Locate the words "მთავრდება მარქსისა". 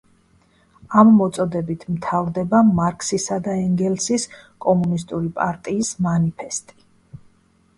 1.97-3.37